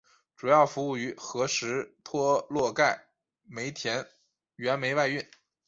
[0.35, 3.05] 主要服务于和什托洛盖
[3.45, 4.03] 煤田
[4.57, 5.23] 原煤外运。